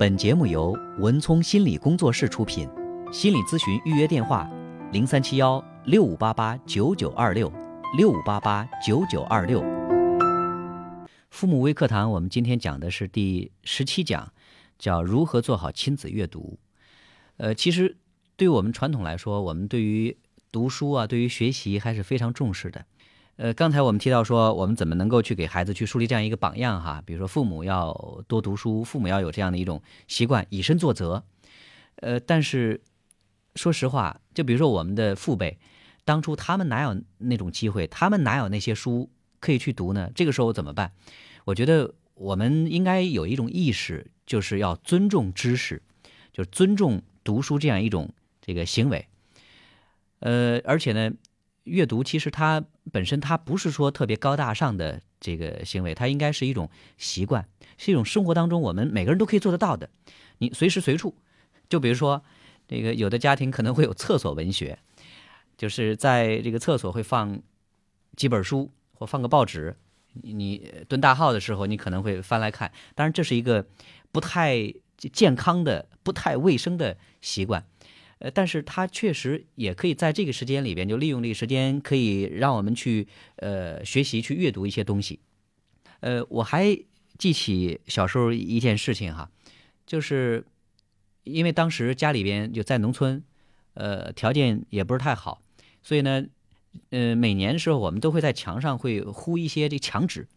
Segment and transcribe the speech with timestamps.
[0.00, 2.66] 本节目由文聪心理工作室出品，
[3.12, 4.50] 心理咨询预约电话：
[4.92, 7.52] 零三七幺六五八八九九二六
[7.98, 9.60] 六五八八九九二六。
[11.28, 14.32] 父母微课堂，我们今天讲的是第十七讲，
[14.78, 16.58] 叫如何做好亲子阅读。
[17.36, 17.98] 呃，其实
[18.36, 20.16] 对我们传统来说，我们对于
[20.50, 22.86] 读书啊，对于学习还是非常重视的。
[23.40, 27.02] 呃，刚才我们提到说，我们怎么能够去给孩子去树立这样一个榜样哈？
[27.06, 31.24] 比如说，父母要多读书，父母要有这样的一种习惯，以身作则。
[31.96, 32.82] 呃，但是
[33.54, 35.58] 说实话，就比如说我们的父辈，
[36.04, 37.86] 当初他们哪有那种机会？
[37.86, 39.08] 他们哪有那些书
[39.38, 40.10] 可以去读呢？
[40.14, 40.92] 这个时候怎么办？
[41.46, 45.80] 我觉得我们应该有一种意识，就是要尊重知识，
[46.30, 48.12] 就是尊重读书这样一种
[48.42, 49.06] 这个行为。
[50.18, 51.10] 呃，而且呢。
[51.64, 57.46] 阅读其实它本身它不是说特别高大上的这个行为，它应该是一种习惯，
[57.78, 59.88] 是一种生活当中我们每个人都可以做得到的。
[60.38, 61.14] 你随时随处，
[61.68, 62.22] 就比如说，
[62.66, 64.78] 这个有的家庭可能会有厕所文学，
[65.56, 67.40] 就是在这个厕所会放
[68.16, 69.76] 几本书或放个报纸，
[70.14, 72.72] 你蹲大号的时候你可能会翻来看。
[72.94, 73.66] 当然这是一个
[74.10, 74.72] 不太
[75.12, 77.64] 健康的、不太卫生的习惯。
[78.20, 85.20] 呃，但是它确实也可以在这个时间里边，就利用这个时间，可以让我们去呃学习、去阅读一些东西。
[86.00, 86.78] 呃，我还
[87.16, 89.30] 记起小时候一件事情哈，
[89.86, 90.44] 就是
[91.24, 93.24] 因为当时家里边就在农村，
[93.72, 95.40] 呃，条件也不是太好，
[95.82, 96.26] 所以呢，
[96.90, 100.28] 呃，每年的时候我们都会在墙上会糊一些这墙纸，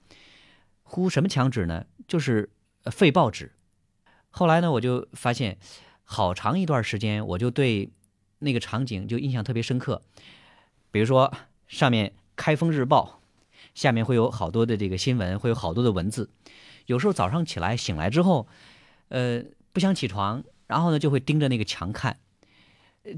[0.83, 1.85] 糊什么墙纸呢？
[2.07, 2.49] 就是
[2.85, 3.51] 废报纸。
[4.29, 5.57] 后来呢，我就发现。
[6.13, 7.89] 好长一段时间，我就对
[8.37, 9.99] 那个场景就印象特别深刻。
[10.91, 11.33] 比如说，
[11.67, 13.19] 上面《开封日报》，
[13.73, 16.29] 下面会有好多的这个新闻，会有好多的文字。
[16.85, 18.47] 有时候早上起来醒来之后，
[19.07, 22.15] 呃，不想起床，然后呢就会盯着那个墙看，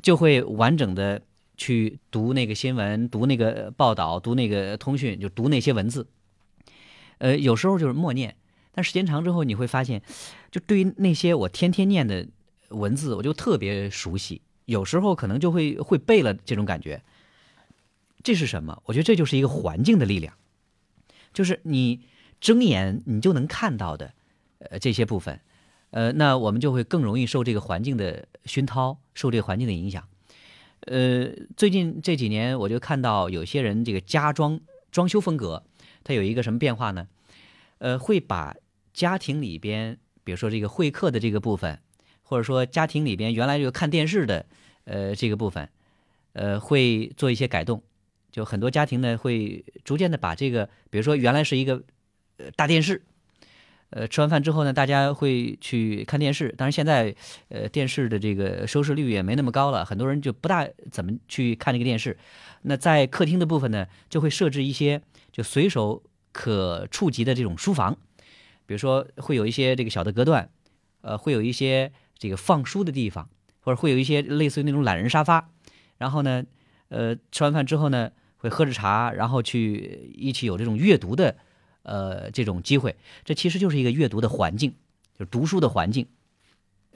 [0.02, 1.22] 就会完整的
[1.58, 6.08] 去读那个新闻、读那个报道、读那个通讯，就读那些文字。
[7.18, 8.38] 呃，有时候就是默念，
[8.72, 10.02] 但时间长之后，你会发现，
[10.50, 12.26] 就对于那些我天天念的。
[12.70, 17.04] 文字我就特别熟悉，有时候可能就会会背了这种感觉。
[18.24, 18.82] 这是什么？
[18.86, 20.34] 我觉得这就是一个环境的力量，
[21.32, 22.02] 就是你
[22.42, 24.14] 睁眼你就能看到的，
[24.58, 25.40] 呃，这些部分，
[25.92, 30.08] 呃，那我们就会更容易受这个环境的熏陶，受这个环境的影响。
[30.82, 34.60] 呃，最近这几年我就看到有些人这个家装
[34.92, 35.64] 装修风格，
[36.04, 37.08] 它有一个什么变化呢？
[37.78, 38.56] 呃，会把
[38.92, 41.80] 家庭里边，比如说这个会客的这个部分。
[42.28, 44.44] 或者说家庭里边原来就看电视的，
[44.86, 45.70] 呃，这个部分，
[46.34, 47.84] 呃，会做一些改动，
[48.32, 51.84] 就很多家庭呢会逐渐的把这个，比如说原来是一个
[52.38, 53.04] 呃大电视，
[53.92, 57.16] 呃，吃完饭之后呢，大家会去看电视，当然现在
[57.50, 62.18] 呃电视的这个收视率也没那么高了，很多人就不大怎么去看这个电视。
[62.64, 65.00] 那在客厅的部分呢，就会设置一些
[65.32, 67.96] 就随手可触及的这种书房，
[68.66, 70.50] 比如说会有一些这个小的隔断，
[71.02, 71.92] 呃，会有一些。
[72.18, 73.30] 这个放书的地方，
[73.62, 75.50] 或者会有一些类似于那种懒人沙发，
[75.98, 76.44] 然后呢，
[76.90, 81.36] 呃，吃完饭之后呢，会喝着茶，然后去一起有这种阅读的，
[81.84, 82.96] 呃，这种机会。
[83.24, 84.74] 这其实就是一个阅读的环境，
[85.18, 86.08] 就是读书的环境。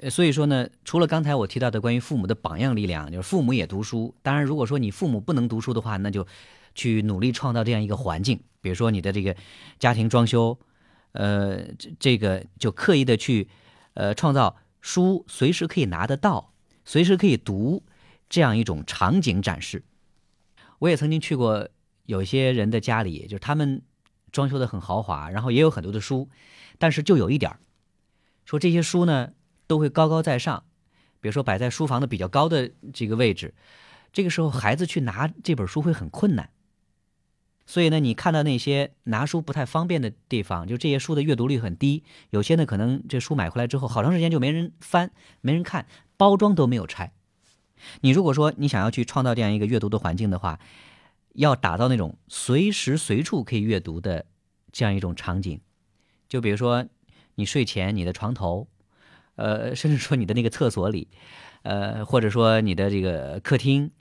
[0.01, 4.15] 呃，所以说呢，除了刚才我提到的关于父母的榜样力量，就是父母也读书。
[4.21, 6.25] 当然，如果说你父母不能读书的话，那就
[6.73, 8.39] 去努力创造这样一个环境。
[8.61, 9.35] 比如说你的这个
[9.77, 10.57] 家庭装修，
[11.11, 13.49] 呃，这这个就刻意的去，
[13.95, 14.55] 呃，创造。
[14.81, 16.53] 书随时可以拿得到，
[16.85, 17.83] 随时可以读，
[18.29, 19.83] 这样一种场景展示。
[20.79, 21.67] 我也曾经去过
[22.05, 23.81] 有些人的家里，就是他们
[24.31, 26.29] 装修的很豪华，然后也有很多的书，
[26.77, 27.57] 但是就有一点
[28.45, 29.33] 说这些书呢
[29.67, 30.63] 都会高高在上，
[31.19, 33.53] 比如说摆在书房的比较高的这个位置，
[34.13, 36.49] 这个时候孩子去拿这本书会很困难。
[37.69, 42.03] 所以呢，你看到那些拿书不太方便的地方，就这些书的阅读率很低。
[42.31, 45.11] 有些呢，可能这书买回来之后，好长时间就没人翻、
[45.41, 45.85] 没人看，
[46.17, 47.13] 包装都没有拆。
[48.01, 50.59] 你如果说你想要去创造这样一个阅读的环境的话，
[51.35, 54.25] 要打造那种随时随处可以阅读的
[54.71, 55.61] 这样一种场景。
[56.27, 56.87] 就比如说，
[57.35, 58.67] 你睡前你的床头，
[59.35, 61.07] 呃，甚至说你的那个厕所里，
[61.61, 63.91] 呃，或者说你的这个客厅。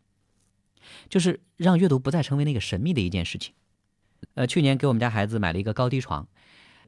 [1.09, 3.55] 就是让阅读不再成为那个神秘的一件事情。
[4.35, 6.27] 呃，去年给我们家孩子买了一个高低床，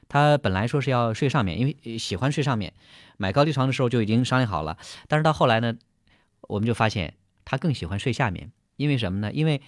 [0.08, 2.72] 他本来说是要睡上面，因为喜欢睡上面。
[3.16, 5.76] 买高低床的时候就已经商量好了，但是到后来呢，
[6.42, 7.14] 我们就发现
[7.44, 9.30] 他更喜欢睡下面，因为什么呢？
[9.32, 9.60] 因为，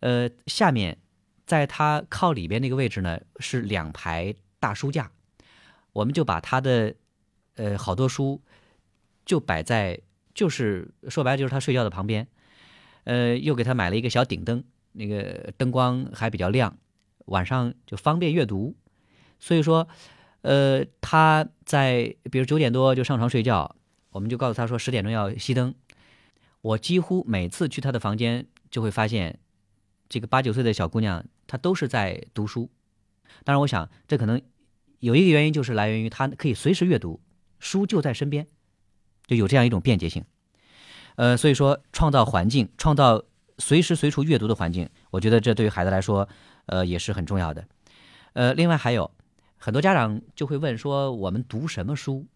[0.00, 0.98] 呃，下面
[1.46, 5.12] 在他靠里边那个位置呢是两排大书架，
[5.92, 6.94] 我们就把他的
[7.56, 8.40] 呃，好多书
[9.26, 10.00] 就摆在，
[10.34, 12.26] 就是说白了就是他睡觉的旁边，
[13.10, 14.62] 呃，又给他买了一个小顶灯，
[14.92, 16.78] 那个灯光还比较亮，
[17.24, 18.76] 晚上就方便阅读。
[19.40, 19.88] 所以说，
[20.42, 23.74] 呃，他在比如九点多就上床睡觉，
[24.10, 25.74] 我们就告诉他说十点钟要熄灯。
[26.60, 29.40] 我几乎每次去他的房间，就会发现
[30.08, 32.70] 这个八九岁的小姑娘，她都是在读书。
[33.42, 34.40] 当然，我想这可能
[35.00, 37.18] 有一个原因，就是来源于她可以随时阅读，
[37.58, 38.46] 书就在身边，
[39.26, 40.24] 就有这样一种便捷性。
[41.16, 43.22] 呃，所以说创造环境，创造
[43.58, 46.28] 随时随处阅读的环境，我觉得这对于孩子来说，
[46.66, 47.66] 呃，也是很重要的。
[48.32, 49.10] 呃，另外还有
[49.56, 52.26] 很多家长就会问说，我们读什么书？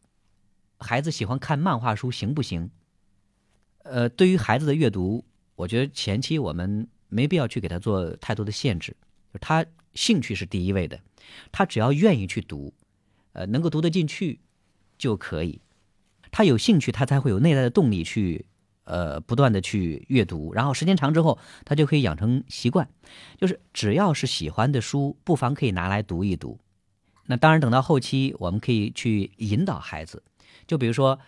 [0.79, 2.71] 孩子喜欢看漫画书行不行？
[3.85, 5.25] 呃，对于孩子的阅读，
[5.55, 8.97] 我觉得前期我们没必要去给他做太多的限制，
[9.33, 10.99] 就他兴趣是第一位的，
[11.53, 12.75] 他只要愿意去读，
[13.33, 14.41] 呃，能够读得进去
[14.99, 15.61] 就可以。
[16.33, 18.47] 他有兴趣，他才会有内在的动力去，
[18.85, 22.89] 呃，不断的去阅读，然后时间长之后，他就可以养成习惯，
[23.37, 26.59] 就是只要是喜欢的书，不妨可以拿来读一读。
[27.27, 30.23] 那当然，等到后期，我们可以去引导孩子，
[30.67, 31.19] 就比如说，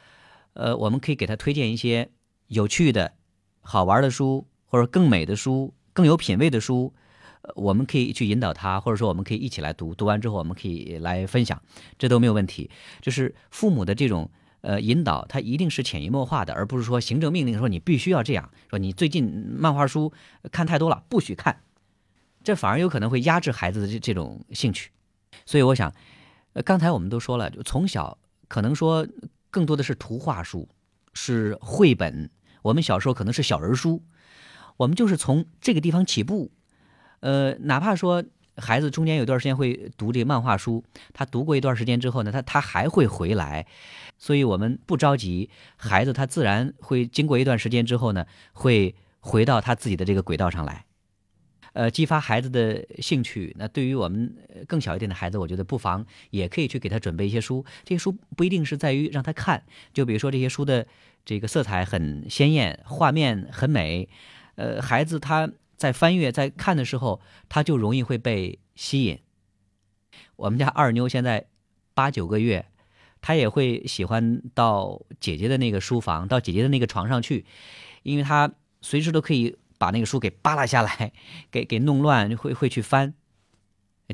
[0.52, 2.10] 呃，我们可以给他推荐一些。
[2.48, 3.12] 有趣的、
[3.60, 6.94] 好玩的书，或者更美的书、更有品位的书，
[7.56, 9.92] 我们可以去引导他，或者说我们可以一起来读。
[9.96, 11.60] 读完之后，我们可以来分享，
[11.98, 12.70] 这都没有问题。
[13.00, 14.30] 就是父母的这种
[14.66, 18.50] 呃引导，他一定是潜移默化的，而不是说行政命令说你必须要这样。
[18.68, 19.24] 说你最近
[19.56, 20.12] 漫画书
[20.50, 21.62] 看太多了，不许看，
[22.42, 24.90] 这反而有可能会压制孩子的这这种兴趣。
[25.44, 25.94] 所以我想，
[26.54, 28.18] 呃，刚才我们都说了，就从小
[28.48, 29.06] 可能说
[29.52, 30.68] 更多的是图画书，
[31.14, 32.28] 是绘本。
[32.62, 34.02] 我们小时候可能是小人书，
[34.78, 36.50] 我们就是从这个地方起步，
[37.20, 38.24] 呃，哪怕说
[38.56, 40.82] 孩子中间有段时间会读这个漫画书，
[41.12, 43.66] 他读过一段时间之后呢，他他还会回来，
[44.18, 50.84] 所以我们不着急，孩子他自然会经过一段时间之后呢，会回到他自己的这个轨道上来，
[51.72, 53.54] 呃，激发孩子的兴趣。
[53.58, 54.34] 那对于我们
[54.66, 59.62] 更小一点的孩子，我觉得不妨也可以去给他准备一些书，这些书不一定是在于让他看，
[59.92, 60.86] 就比如说这些书的。
[61.28, 64.08] 这个色彩很鲜艳，画面很美，
[64.54, 69.20] 呃，孩子他在翻阅、在看的时候，他就容易会被吸引。
[70.36, 71.46] 我们家二妞现在
[71.94, 72.66] 八九个月，
[73.20, 77.46] 她也会喜欢到姐姐的那个书房，到姐姐的那个床上去，
[78.02, 81.12] 因为她随时都可以把那个书给扒拉下来，
[81.50, 83.14] 给给弄乱，会会去翻。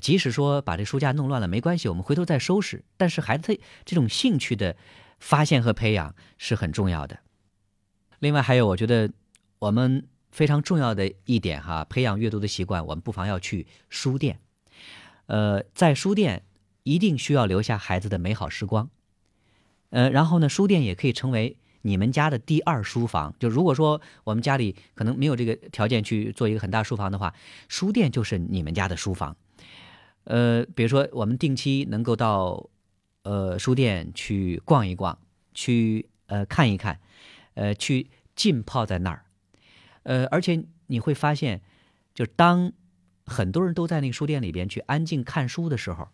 [0.00, 2.84] 即使说把这书架弄乱了没关系，我们回头再收拾。
[2.96, 4.76] 但是孩子这种兴趣的。
[5.22, 7.20] 发现和培养是很重要的。
[8.18, 9.08] 另外还有，我觉得
[9.60, 14.40] 我们非常重要的一点哈，培养阅读的习惯，我们不妨要去书店。
[15.26, 16.42] 呃，在书店
[16.82, 18.90] 一定需要留下孩子的美好时光。
[19.90, 23.32] 呃，然后呢，书店也可以成为你们家的第二书房。
[23.38, 27.32] 就如果说我们家里可能没有这个条件去做一个很大书房的话，
[27.68, 29.36] 书店就是你们家的书房。
[30.24, 32.68] 呃，比如说我们定期能够到。
[33.24, 35.16] 呃，书店去逛一逛，
[35.54, 36.98] 去呃看一看，
[37.54, 39.24] 呃，去浸泡在那儿，
[40.02, 41.60] 呃，而且你会发现，
[42.14, 42.72] 就当
[43.24, 46.08] 很多人都在那个书店里边去安静看书的时候，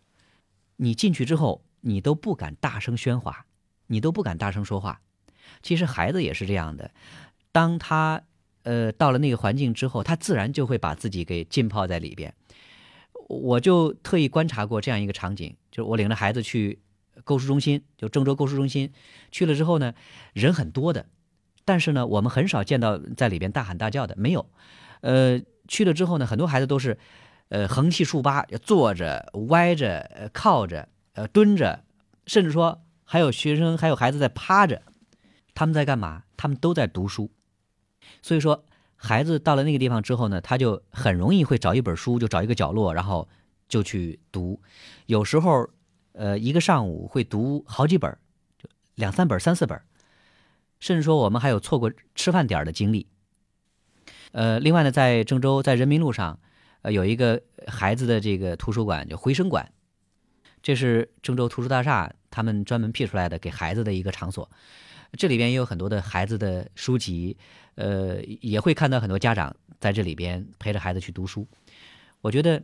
[0.77, 3.47] 你进去之后，你都不敢大声喧哗，
[3.87, 5.01] 你都不敢大声说话。
[5.63, 6.91] 其实孩子也是这样的，
[7.53, 8.23] 当他
[8.63, 12.35] 呃到了那个环境之后，他自然就会把自己给浸泡在里边。
[13.29, 16.81] 我就特意观察过这样一个场景，就是我领着孩子去。
[17.25, 18.93] 购书中心就郑州购书中心，
[19.33, 19.93] 去了之后呢，
[20.35, 21.07] 人很多的，
[21.69, 24.49] 但是呢，我们很少见到在里边大喊大叫的，没有。
[25.03, 26.97] 呃，去了之后呢，很多孩子都是，
[27.51, 31.85] 呃，横七竖八，坐着、歪着、靠着、呃，蹲着，
[32.27, 34.81] 甚至说还有学生、还有孩子在趴着，
[35.55, 36.23] 他们在干嘛？
[36.39, 37.31] 他们都在读书。
[38.23, 38.65] 所以说，
[38.97, 43.29] 孩子到了那个地方之后呢，他就很容易会找一本书，就找一个角落，然后
[43.69, 44.61] 就去读。
[45.07, 45.69] 有时候。
[46.15, 48.11] 呃，一个上午会读好几本，
[48.59, 49.81] 就两三本、三四本，
[50.81, 53.07] 甚至说我们还有错过吃饭点的经历。
[54.33, 56.39] 呃，另外呢，在郑州，在人民路上，
[56.83, 59.73] 呃，有一个孩子的这个图书馆，叫回声馆，
[60.63, 64.51] 这是郑州图书大厦他们专门辟出来的给孩子的一个场所。
[65.13, 67.37] 这里边也有很多的孩子的书籍，
[67.77, 71.47] 呃，也会看到很多家长在这里边陪着孩子去读书。
[72.21, 72.63] 我觉得，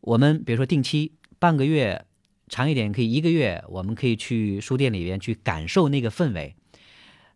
[0.00, 2.06] 我们比如说定期半个月。
[2.48, 6.54] 长一点可以一个月，我们可以去书店里边去感受那个氛围，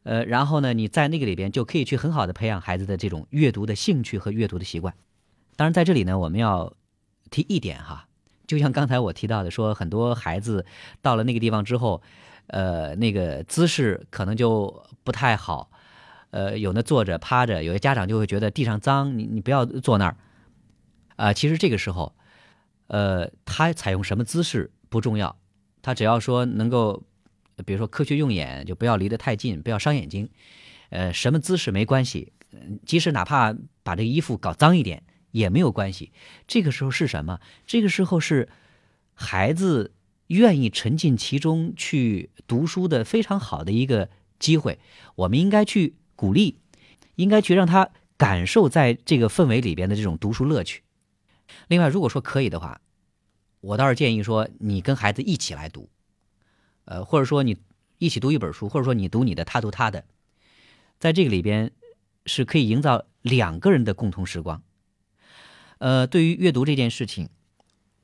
[0.06, 4.94] 呃，然后呢，你在那个里边就可以去很好的培养孩子的这种阅读的兴趣和阅读的习惯。
[5.56, 6.72] 当然，在这里呢，我们要
[7.28, 8.06] 提一点哈，
[8.46, 10.64] 就像刚才我提到的，说很多孩子
[11.02, 12.00] 到了那个地方之后，
[12.46, 15.72] 呃，那个姿势可能就不太好，
[16.30, 20.16] 呃，有的坐着趴着，有些家长就会觉得地上脏，你你不要坐那儿。
[21.16, 22.14] 啊，其实这个时候，
[22.86, 25.36] 呃，他采用什么姿势不重要，
[25.82, 27.02] 他只要说能够，
[27.64, 30.28] 比如说科学用眼，就不要离得太近，不要伤眼睛。
[30.90, 32.32] 呃，什么姿势没关系，
[32.84, 36.12] 即使哪怕把这个衣服搞脏一点也没有关系。
[36.46, 37.40] 这个时候是什么？
[37.66, 38.48] 这个时候是
[39.14, 39.92] 孩子
[40.28, 44.78] 愿意沉浸其中去读书的非常好的一个机会。
[45.16, 46.58] 我们应该去鼓励，
[47.16, 50.82] 应该去让他感受在这个氛围里边的这种读书乐趣。
[51.68, 52.80] 另外，如果说可以的话，
[53.60, 55.88] 我倒是建议说，你跟孩子一起来读，
[56.86, 57.58] 呃，或者说你
[57.98, 60.04] 一起读一本书，或者说你读你的，他读他的，
[60.98, 61.70] 在这个里边
[62.24, 64.62] 是可以营造两个人的共同时光。
[65.78, 67.28] 呃，对于阅读这件事情，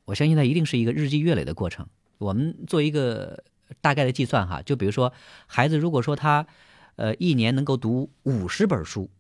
[0.04, 1.86] 我相信它一定是一个日积月累的过程。
[2.18, 3.44] 我们做一个
[3.80, 5.12] 大概的计算哈，就比如说，
[5.46, 6.46] 孩子如果说他
[6.96, 9.10] 呃一年能够读五十本书。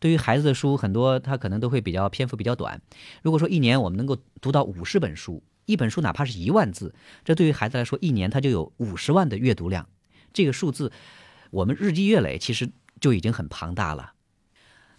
[0.00, 2.82] 对于孩子的书，很多他可能都会比较篇幅比较短。
[3.22, 6.94] 如果说一年我们能够读到五十本书，一本书哪怕是一万字，
[7.24, 9.88] 这对于孩子来说，一年他就有五十万的阅读量。
[10.32, 10.92] 这个数字，
[11.50, 14.12] 我们日积月累，其实就已经很庞大了。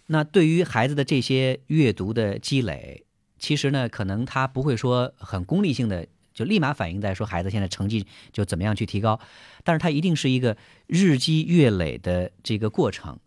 [0.06, 3.04] 那对于孩子的这些阅读的积累，
[3.38, 9.20] 其实呢，可能他不会说很功利性的，就立马反映在说孩子现在成绩就怎么样去提高，
[9.64, 10.56] 但是他一定是一个
[10.86, 13.18] 日积月累的这个过程，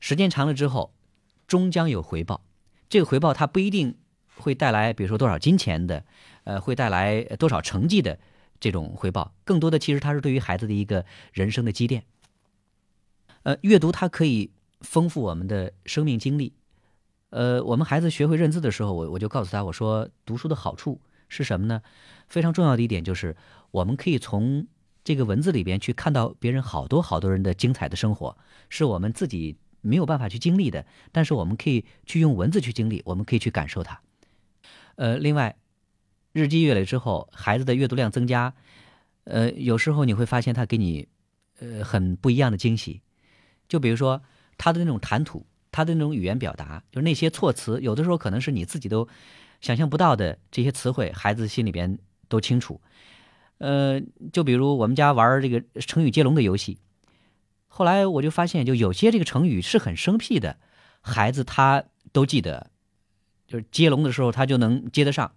[0.00, 0.92] 时间长了之后。
[1.46, 2.42] 终将有回报，
[2.88, 3.98] 这个回报它不一定
[4.34, 6.06] 会带来，比如说多少金钱的，
[6.44, 8.18] 呃，会带来多少成绩的
[8.60, 12.04] 这种回报，更多的其实它是对于孩子的一个人生的积淀。
[13.42, 16.54] 呃，阅读它可以丰富我们的生命经历。
[17.30, 21.82] 呃，我们孩子学会认字的时候，我我就告诉他，我说读书的好处是什么呢？
[22.28, 23.36] 非常重要的一点就是，
[23.70, 24.66] 我们可以从
[25.02, 28.36] 这个文字里边去看到别人好多好多人的精彩的生活，
[28.68, 29.56] 是我们自己。
[29.86, 34.00] 没有办法去经历的，但是我们可以去用文字去经历，我们可以去感受它。
[34.94, 35.56] 呃，另外，
[36.34, 38.52] 日积月累之后，孩子的阅读量增加，
[39.22, 41.06] 呃，有时候你会发现他给你，
[41.60, 43.00] 呃，很不一样的惊喜。
[43.68, 44.20] 就比如说
[44.58, 49.06] 他的那种谈吐，他的那种语言表达，就是那些措辞，有的时候可能是你自己都
[49.60, 52.80] 想象不到的这些词汇，孩子心里边都清楚。
[53.58, 54.00] 呃，
[54.32, 56.78] 就比如我们家玩这个成语接龙的游戏。
[57.68, 60.58] 后来我就发现，就有些这个成语是很生僻的，
[61.00, 62.72] 孩子他都记得，
[63.46, 65.30] 就是接龙的时候他就能接得上。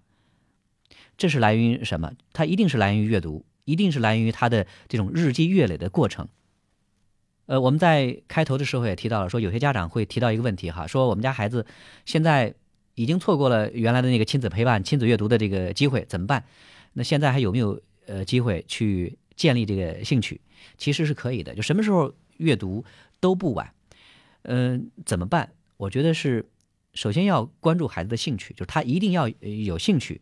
[1.17, 2.13] 这是来源于什么？
[2.31, 6.27] 它一定是来源于阅读，一定是来源于他的这种日积月累的过程。
[7.47, 11.65] 呃，我们在开头的时候也提到了，说有些家长会提到一个问题哈，说我们家孩子
[12.05, 12.53] 现在
[12.95, 16.45] 已经错过了原来的那个亲子陪伴、亲子阅读的这个机会，怎么办？
[16.93, 20.39] 那现在还有没有呃机会去建立这个兴趣？
[20.77, 22.13] 其实是可以的，就什么时候？
[22.37, 22.85] 阅读
[23.19, 23.73] 都不晚，
[24.43, 25.49] 嗯，怎么办？
[25.77, 26.45] 我觉得是，
[26.97, 30.19] 首先要关注孩子的兴趣，就是他一定要有兴趣。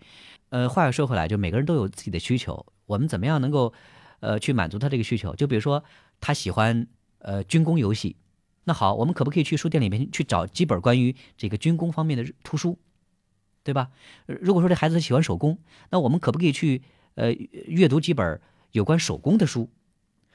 [0.49, 3.73] 呃，话又说回来，就每个人都有自己的需求，我们怎么样能够，
[4.19, 5.33] 呃，去满足他这个需求？
[5.35, 5.81] 就比如说
[6.19, 6.85] 他喜欢
[7.19, 8.17] 呃军工游戏，
[8.65, 12.77] 那好，我们可不可以去书店里面去找几本关于这个军工方面的图书，
[13.63, 13.89] 对吧？
[14.25, 15.57] 如果说这孩子喜欢手工，
[15.91, 16.81] 那我们可不可以去
[17.13, 18.41] 呃阅读几本
[18.73, 19.69] 有关手工的书？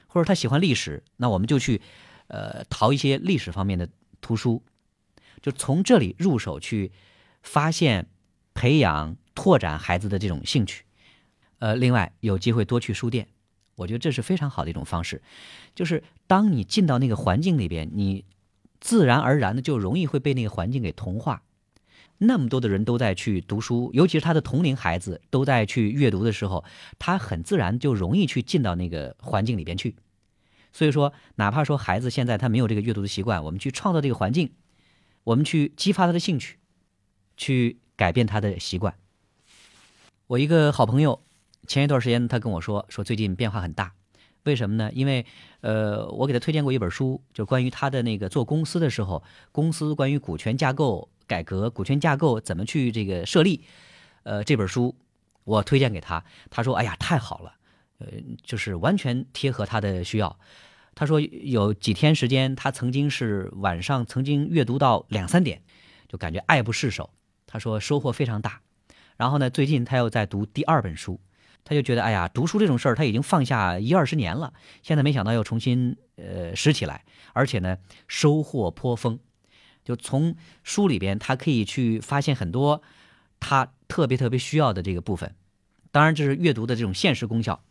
[0.07, 1.79] 或者他喜欢历史，那我们就去，
[2.27, 3.87] 呃，淘一些历史方面的
[4.19, 4.61] 图书，
[5.41, 6.91] 就从这里入手去
[7.41, 8.07] 发现、
[8.53, 10.83] 培养、拓展孩子的这种兴趣。
[11.59, 13.27] 呃，另外有机会多去书店，
[13.75, 15.21] 我觉得这是非常好的一种方式。
[15.75, 18.25] 就是当你进到那个环境里边，你
[18.79, 21.43] 自然而然的就容易会被那个环境给同化。
[22.23, 26.63] 那么多的人都在去读书，尤其是他的同龄孩子都在去阅读的时候，
[26.99, 29.95] 他很自然就容易去进到那个环境里边去。
[30.71, 34.51] 所以说，哪怕说孩子现在他没有这个阅读的习惯，我们去创造这个环境，
[35.23, 36.57] 我们去激发他的兴趣，
[37.37, 38.95] 去改变他的习惯。
[40.27, 41.21] 我一个好朋友，
[41.67, 43.93] 前一段时间他跟我说，说最近变化很大，
[44.43, 44.91] 为什么呢？
[44.93, 45.25] 因为
[45.61, 51.09] 呃，我给他推荐过一本书，就关于他的那个做公司的时候，公司关于股权架构。
[51.27, 53.63] 改革股权架构怎么去这个设立？
[54.23, 54.93] 呃，这本书
[55.45, 57.53] 我推荐给他，他说：“哎呀，太好了，
[57.99, 58.07] 呃，
[58.43, 60.37] 就是完全贴合他的需要。”
[60.93, 65.61] 他说有几天时间，他曾经是晚上曾经阅读到两三点，
[66.07, 67.09] 就感觉爱不释手。
[67.47, 68.61] 他说收获非常大。
[69.17, 71.19] 然后呢，最近他又在读第二本书，
[71.63, 79.19] 他就觉得哎呀，读书这种事儿他已经放下一二十年了，现在没想到又重新呃拾起来，而且呢收获颇丰。
[79.83, 82.81] 就从书里边，他可以去发现很多
[83.39, 85.35] 他特别特别需要的这个部分。
[85.91, 87.63] 当然，这是阅读的这种现实功效。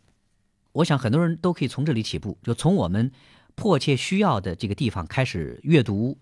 [0.73, 3.11] 我想很多人都可以从这里起步，就从我们
[3.55, 6.17] 迫切需要的这个地方开始阅读，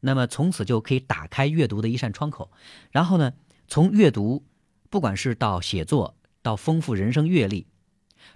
[0.00, 2.50] 那么从此就可以打开阅读的一扇窗口。
[2.90, 3.32] 然后呢，
[3.68, 4.44] 从阅读，
[4.90, 7.66] 不管是到写作，到丰富人生阅历，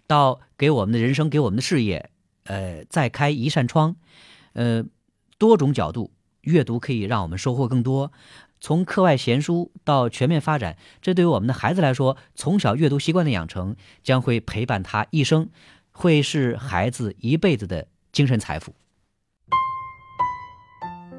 [0.06, 2.10] 到给我们的人生、给我们的事业，
[2.44, 3.96] 呃，再开一扇窗，
[4.52, 4.84] 呃，
[5.38, 6.12] 多种角度
[6.48, 8.10] 阅读可以让我们收获更多。
[8.60, 15.48] 从课外闲书到全面发展，这对于我们的孩子来说，从小阅读习惯的养成将会陪伴他一生，
[15.92, 18.74] 会是孩子一辈子的精神财富。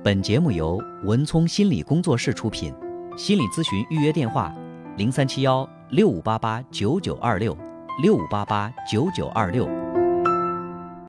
[0.03, 2.74] 本节目由文聪心理工作室出品，
[3.15, 4.53] 心理咨询预约电话：
[4.98, 7.57] 零三七幺六五八八九九二六
[8.01, 9.88] 六五八八九九二六。